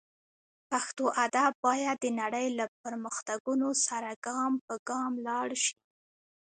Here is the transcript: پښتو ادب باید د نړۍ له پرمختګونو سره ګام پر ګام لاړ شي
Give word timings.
پښتو 0.69 1.05
ادب 1.25 1.53
باید 1.65 1.97
د 2.01 2.07
نړۍ 2.21 2.47
له 2.59 2.65
پرمختګونو 2.81 3.67
سره 3.85 4.09
ګام 4.27 4.53
پر 4.65 4.75
ګام 4.89 5.13
لاړ 5.27 5.49
شي 5.65 5.77